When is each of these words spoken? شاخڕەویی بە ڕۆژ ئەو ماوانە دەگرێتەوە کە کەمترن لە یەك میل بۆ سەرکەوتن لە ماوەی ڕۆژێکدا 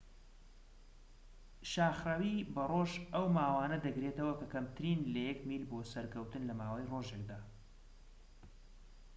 شاخڕەویی 1.71 2.47
بە 2.53 2.63
ڕۆژ 2.71 2.91
ئەو 3.13 3.25
ماوانە 3.37 3.77
دەگرێتەوە 3.85 4.33
کە 4.39 4.45
کەمترن 4.53 4.99
لە 5.13 5.21
یەك 5.29 5.39
میل 5.49 5.63
بۆ 5.71 5.79
سەرکەوتن 5.91 6.43
لە 6.49 6.53
ماوەی 6.59 6.89
ڕۆژێکدا 6.91 7.39